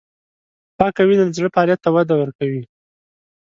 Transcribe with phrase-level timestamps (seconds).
[0.77, 2.63] پاکه وینه د زړه فعالیت ته وده ورکوي.